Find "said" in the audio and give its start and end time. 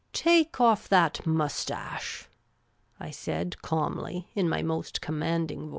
3.11-3.61